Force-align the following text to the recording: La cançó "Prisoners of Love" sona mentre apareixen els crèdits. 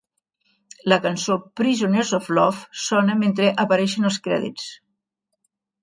La 0.93 0.97
cançó 1.03 1.35
"Prisoners 1.61 2.15
of 2.19 2.31
Love" 2.39 2.65
sona 2.87 3.19
mentre 3.23 3.53
apareixen 3.67 4.11
els 4.13 4.21
crèdits. 4.29 4.69